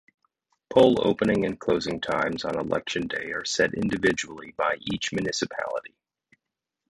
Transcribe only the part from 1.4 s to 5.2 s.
and closing times on election day are set individually by each